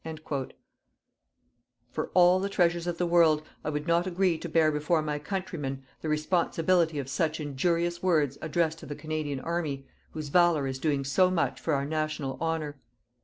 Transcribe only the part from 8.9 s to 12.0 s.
Canadian army whose valour is doing so much for our